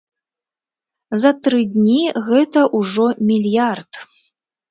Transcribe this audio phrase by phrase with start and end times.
[1.23, 1.99] За тры дні
[2.29, 3.91] гэта ўжо мільярд!